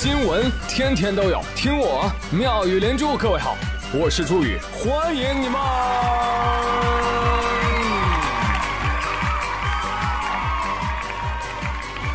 [0.00, 3.16] 新闻天天都有，听我妙语连珠。
[3.16, 3.56] 各位好，
[3.92, 5.60] 我是朱宇，欢迎你们！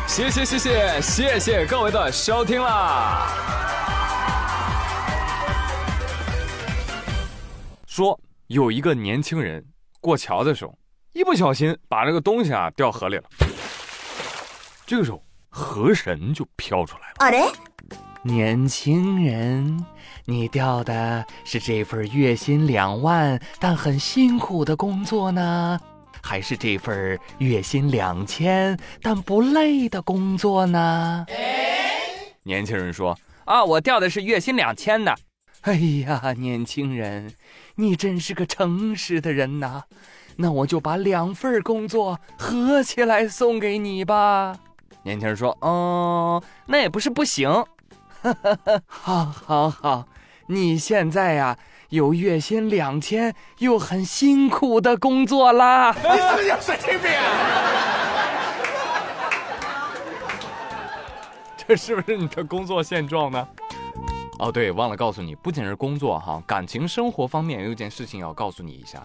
[0.06, 3.28] 谢谢谢谢谢谢各位的收听啦！
[7.86, 9.62] 说有一个年轻人
[10.00, 10.74] 过桥的时候，
[11.12, 13.24] 一不小心把这个东西啊掉河里了。
[14.86, 17.52] 这个时候，河神就飘出来了。
[18.26, 19.84] 年轻人，
[20.24, 25.78] 你调的是这份月薪两万但很辛苦的工作呢，
[26.22, 31.26] 还是这份月薪两千但不累的工作呢？
[32.44, 35.14] 年轻人说啊，我调的是月薪两千的。
[35.60, 37.30] 哎呀，年轻人，
[37.74, 39.82] 你真是个诚实的人呐。
[40.36, 44.56] 那我就把两份工作合起来送给你吧。
[45.02, 47.62] 年轻人说：“嗯，那也不是不行。
[48.86, 50.06] 好，好，好，
[50.46, 51.58] 你现在呀
[51.90, 55.92] 有月薪两千又很辛苦的工作啦。
[55.92, 57.10] 你是不是有神经病？
[61.66, 63.46] 这是不是你的工作现状呢？
[64.38, 69.04] 哦，对，忘了告诉你，不仅是工作哈，感情生活方面有一件事情要告诉你一下。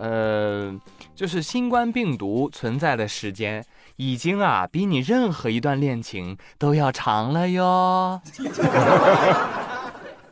[0.00, 0.74] 呃，
[1.14, 3.62] 就是新冠病毒存在的时间。”
[3.96, 8.18] 已经啊，比你任何一段恋情都要长了哟。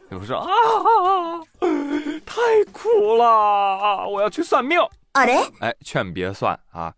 [0.09, 0.49] 有人说啊，
[2.25, 2.41] 太
[2.73, 4.81] 苦了，我要去算命。
[5.13, 6.91] 哎，劝别算啊！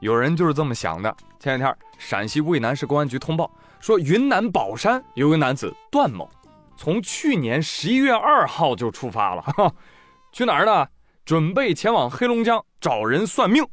[0.00, 1.16] 有人就是这么想的。
[1.38, 6.28] 前两天，陕西渭南市公安局通报说，云南保山有个男子段某，
[6.76, 9.72] 从去年十一月二号就出发了，
[10.32, 10.86] 去哪儿呢？
[11.24, 13.64] 准备前往黑龙江找人算命。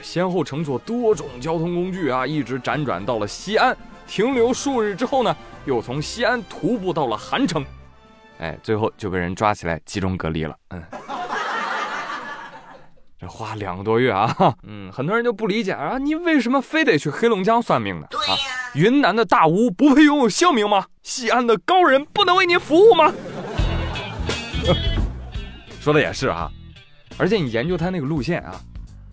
[0.00, 3.76] 先后乘坐多种交通工具啊，一直辗转到了西安，
[4.06, 7.64] 停留数日之后呢，又从西安徒步到了韩城，
[8.38, 10.54] 哎，最后就被人抓起来集中隔离了。
[10.70, 10.80] 嗯，
[13.18, 14.32] 这花两个多月啊，
[14.62, 18.06] 嗯，很多人就不理解啊，你为什么非得去黑龙江算命呢？
[18.12, 18.38] 啊，
[18.74, 20.86] 云南的大巫不配拥有姓名吗？
[21.02, 23.12] 西安的高人不能为您服务吗？
[25.84, 26.50] 说的也是啊，
[27.18, 28.58] 而且你研究他那个路线啊。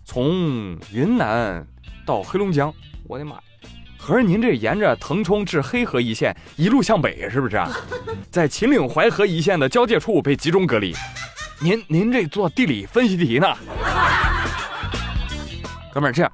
[0.06, 1.62] 从云南
[2.06, 2.72] 到黑龙江，
[3.06, 3.36] 我的妈！
[3.98, 7.70] 合着您这沿着腾冲至黑河一线一路向北，是不是啊？
[8.30, 10.94] 在秦岭淮河一线的交界处被集中隔离。
[11.60, 13.54] 您您这做地理分析题呢？
[15.92, 16.32] 哥们儿，这样，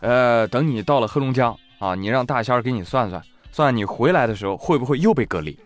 [0.00, 5.58] 呃，等你到了黑龙江啊，你让大仙儿给你算算，算你回来的时候会不会又被隔离？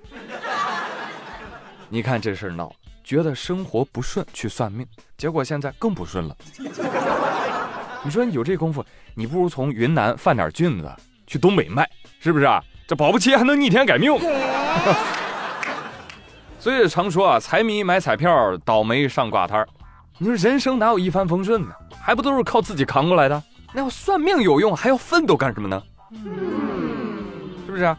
[1.90, 2.72] 你看这事儿闹，
[3.06, 4.84] 觉得生活不顺去算命，
[5.16, 6.36] 结果现在更不顺了。
[8.02, 8.84] 你说你有这功夫，
[9.14, 10.92] 你不如从云南贩点菌子
[11.24, 12.60] 去东北卖，是不是啊？
[12.84, 14.12] 这保不齐还能逆天改命。
[16.58, 19.68] 所以常说啊，财迷买彩票，倒霉上挂摊儿。
[20.18, 21.68] 你说人生哪有一帆风顺呢？
[22.02, 23.40] 还不都是靠自己扛过来的？
[23.72, 25.80] 那要算命有用，还要奋斗干什么呢？
[27.66, 27.96] 是不是啊？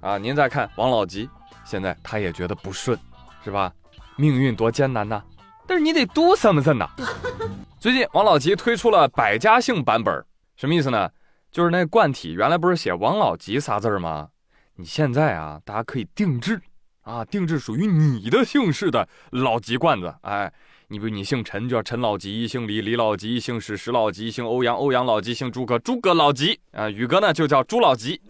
[0.00, 1.30] 啊，您再看王老吉，
[1.64, 2.98] 现在他也觉得不顺，
[3.44, 3.72] 是吧？
[4.18, 5.22] 命运多艰难呐！
[5.64, 6.90] 但是你得多什么阵呐？
[7.78, 10.24] 最近王老吉推出了百家姓版本，
[10.56, 11.08] 什么意思呢？
[11.52, 14.28] 就是那罐体原来不是写王老吉仨字吗？
[14.74, 16.60] 你现在啊，大家可以定制
[17.02, 20.12] 啊，定制属于你的姓氏的老吉罐子。
[20.22, 20.52] 哎，
[20.88, 26.58] 你比如你姓陈，就叫陈老吉；姓李，李老吉；姓史，史老吉；姓欧阳，欧阳老吉；姓诸葛，诸葛老吉。
[26.72, 28.20] 啊，宇哥呢就叫朱老吉。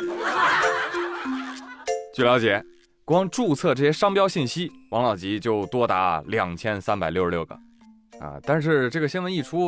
[2.15, 2.63] 据了解，
[3.09, 7.59] 光注册这些商标信息，王老吉就多达两千三百六十六个。
[8.21, 8.37] 啊！
[8.43, 9.67] 但是这个新闻一出，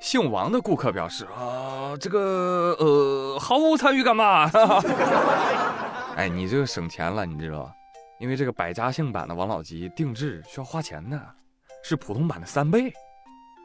[0.00, 4.50] 姓王的顾客表示啊，这个呃毫无参与感嘛。
[6.16, 7.72] 哎，你这个省钱了，你知道吧？
[8.18, 11.22] 因为这个百家姓版的王老吉定制需要花钱呢，
[11.84, 12.92] 是普通版的三倍。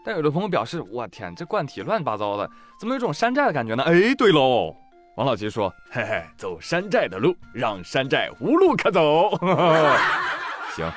[0.05, 2.47] 但有的朋友表示，我天，这罐体乱七八糟的，
[2.79, 3.81] 怎么有种山寨的感觉呢？
[3.85, 4.75] 哎，对喽，
[5.15, 9.29] 王老吉说，嘿嘿，走山寨的路，让山寨无路可走。
[10.75, 10.91] 行。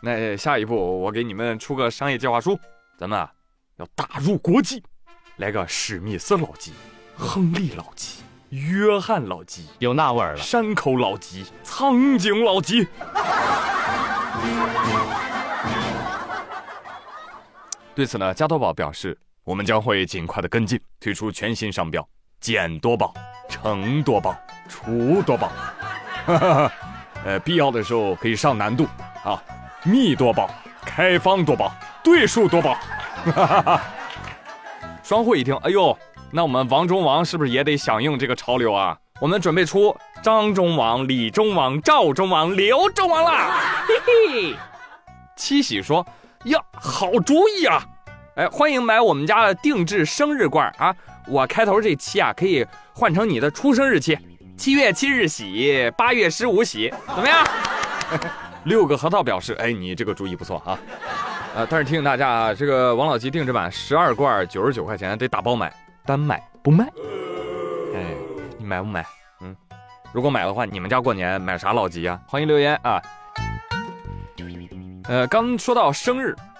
[0.00, 2.60] 那下一步，我给你们出个商业计划书，
[2.98, 3.32] 咱们啊
[3.78, 4.82] 要打入国际，
[5.38, 6.74] 来个史密斯老吉、
[7.16, 10.38] 亨利老吉、约翰老吉，有那味儿了。
[10.38, 12.86] 山口老吉、苍井老吉。
[17.94, 22.08] 对此呢，加多宝表示，我们将会尽快的跟进，推出全新商标，
[22.38, 23.12] 简多宝、
[23.48, 24.36] 成多宝、
[24.68, 25.50] 除多宝。
[27.24, 28.86] 呃，必要的时候可以上难度
[29.24, 29.42] 啊。
[29.82, 30.50] 密多宝、
[30.84, 31.72] 开方多宝、
[32.02, 32.76] 对数多宝，
[35.02, 35.96] 双汇一听，哎呦，
[36.30, 38.96] 那我们王中王是不是也得响应这个潮流啊？
[39.20, 43.82] 我们准备出张中王、李中王、赵中王、刘中王啦！
[43.88, 44.56] 嘿嘿。
[45.36, 46.06] 七喜说
[46.44, 47.82] ：“呀，好主意啊！
[48.38, 50.94] 哎，欢迎买我们家的定制生日罐啊！
[51.26, 54.16] 我开头这期啊，可以换成你的出生日期，
[54.56, 57.44] 七月七日喜，八月十五喜，怎么样？”
[58.62, 60.78] 六个核桃表示：“哎，你这个主意不错啊。”
[61.56, 65.72] 呃，但是提醒大家啊，这个王老吉定制版十二罐九十九块钱，得打包买，
[66.06, 66.84] 单买不卖。
[67.92, 68.04] 哎，
[68.56, 69.04] 你买不买？
[69.40, 69.56] 嗯，
[70.12, 72.20] 如果买的话，你们家过年买啥老吉啊？
[72.28, 73.02] 欢迎留言啊。
[75.08, 76.57] 呃，刚说到生日，嗯，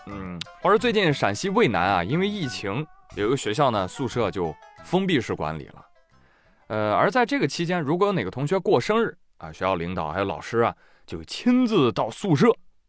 [0.61, 5.85] 话说最近陕西渭南啊，因为疫情，有一个学校呢宿舍就封闭式管理了。
[6.67, 10.75] 呃，而在这个期间，如果有哪个同学过生日啊，学校领导还有老师啊，
[11.07, 12.49] 就亲自到宿舍。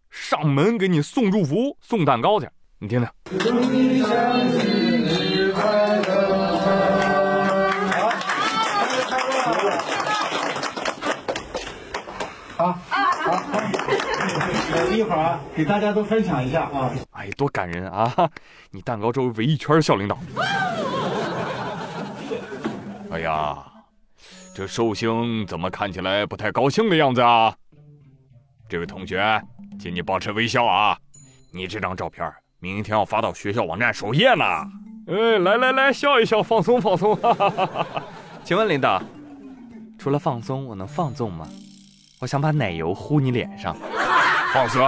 [0.10, 3.08] 上门给你送祝福、送蛋糕去，你听听。
[3.40, 4.10] 祝你生
[4.50, 6.58] 日快乐！
[12.58, 13.62] 好，好，好，
[14.92, 16.92] 一会儿啊，给大家都分享一下啊。
[17.30, 18.30] 哎，多感人啊！
[18.72, 20.18] 你蛋糕周围围一圈校领导。
[23.12, 23.64] 哎呀，
[24.56, 27.56] 这寿星怎么看起来不太高兴的样子啊？
[28.68, 29.40] 这位同学。
[29.80, 30.98] 请你保持微笑啊！
[31.54, 32.30] 你这张照片
[32.60, 34.44] 明天要发到学校网站首页呢。
[35.08, 37.18] 哎，来来来，笑一笑，放松放松。
[38.44, 39.02] 请问领导，
[39.98, 41.48] 除了放松，我能放纵吗？
[42.20, 43.76] 我想把奶油糊你脸上。
[44.52, 44.80] 放肆！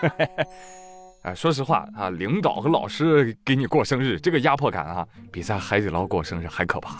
[1.24, 6.98] 哎，说实话啊，领导和老师给你过生日，这个压迫感啊，比在海底捞过生日还可怕。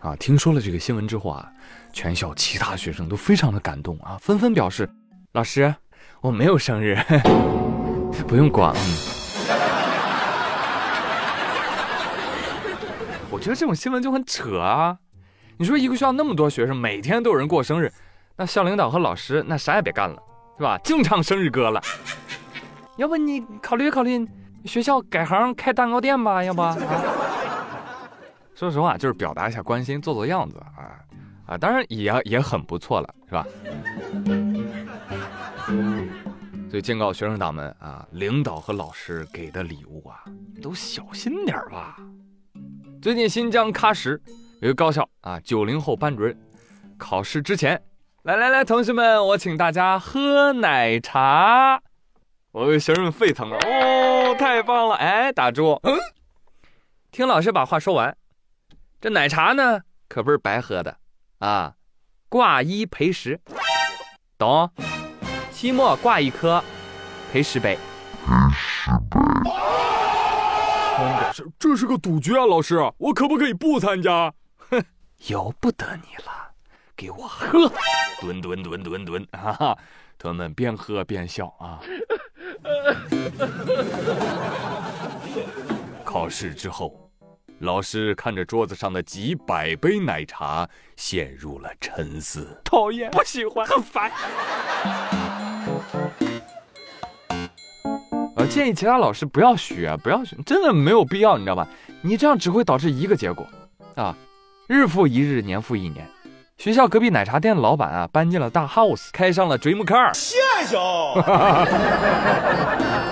[0.00, 1.48] 啊，听说了这个新闻之后啊，
[1.94, 4.86] 全校其他学生都非常的感动啊，纷纷表示。
[5.32, 5.74] 老师，
[6.20, 6.98] 我没有生日，
[8.28, 8.74] 不用管。
[13.30, 14.98] 我觉得这种新闻就很扯啊！
[15.56, 17.90] 你说一个学校那么多学生，每天都有人过生日，
[18.36, 20.22] 那校领导和老师那啥也别干了，
[20.58, 20.78] 是吧？
[20.84, 21.80] 净唱生日歌了。
[22.96, 24.26] 要不你考虑考虑，
[24.64, 26.42] 学校改行开蛋糕店吧？
[26.44, 26.62] 要不？
[28.54, 30.96] 说实话，就是表达一下关心，做做样子啊
[31.46, 31.58] 啊！
[31.58, 33.46] 当然也也很不错了，是吧？
[36.70, 40.24] 所以警告学生党们啊，领导和老师给的礼物啊，
[40.62, 41.98] 都小心点吧。
[43.02, 44.18] 最近新疆喀什
[44.62, 46.34] 有个高校啊，九零后班主任
[46.96, 47.80] 考试之前，
[48.22, 51.78] 来来来，同学们，我请大家喝奶茶。
[52.56, 54.94] 我学生们沸腾了，哦，太棒了！
[54.96, 55.94] 哎，打住，嗯
[57.10, 58.16] 听老师把话说完。
[58.98, 60.96] 这奶茶呢，可不是白喝的
[61.40, 61.74] 啊，
[62.30, 63.38] 挂一赔十，
[64.38, 64.70] 懂？
[65.50, 66.64] 期末挂一科，
[67.30, 67.76] 赔十杯。
[68.54, 69.20] 十杯。
[71.34, 74.32] 这这是个赌局啊，老师，我可不可以不参加？
[74.56, 74.82] 哼，
[75.28, 76.52] 由不得你了，
[76.96, 77.70] 给我喝！
[78.22, 79.78] 吨吨吨吨吨，哈哈，
[80.16, 81.80] 同学们边喝边笑啊。
[86.04, 87.10] 考试之后，
[87.60, 92.60] 老师看着桌子上的几百杯奶茶，陷入了沉思。
[92.64, 94.10] 讨厌，不喜欢，很烦。
[98.36, 101.66] 呃，建议其他老师不要学，不要学，真的没有必要，你知道吧？
[102.02, 103.46] 你这样只会导致一个结果，
[103.94, 104.14] 啊，
[104.68, 106.06] 日复一日，年复一年，
[106.58, 110.12] 学校隔壁奶茶店的老板啊，搬进了大 house，开上了 dream car，
[110.64, 110.76] 谢谢。